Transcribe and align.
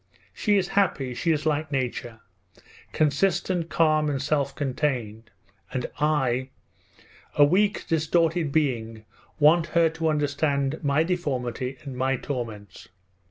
She 0.33 0.57
is 0.57 0.69
happy, 0.69 1.13
she 1.13 1.31
is 1.31 1.45
like 1.45 1.71
nature: 1.71 2.21
consistent, 2.91 3.69
calm, 3.69 4.09
and 4.09 4.19
self 4.19 4.55
contained; 4.55 5.29
and 5.71 5.85
I, 5.99 6.49
a 7.35 7.45
weak 7.45 7.85
distorted 7.87 8.51
being, 8.51 9.05
want 9.39 9.67
her 9.77 9.89
to 9.89 10.09
understand 10.09 10.83
my 10.83 11.03
deformity 11.03 11.77
and 11.83 11.95
my 11.95 12.15
torments! 12.17 12.87